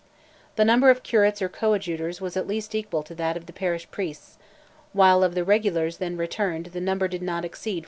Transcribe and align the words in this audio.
The 0.55 0.65
number 0.65 0.89
of 0.89 1.03
curates 1.03 1.43
or 1.43 1.47
coadjutors 1.47 2.19
was 2.19 2.35
at 2.35 2.47
least 2.47 2.73
equal 2.73 3.03
to 3.03 3.13
that 3.13 3.37
of 3.37 3.45
the 3.45 3.53
parish 3.53 3.87
priests; 3.91 4.39
while 4.93 5.23
of 5.23 5.37
regulars 5.47 5.97
then 5.97 6.17
returned 6.17 6.65
the 6.73 6.81
number 6.81 7.07
did 7.07 7.21
not 7.21 7.45
exceed 7.45 7.65
450. 7.69 7.79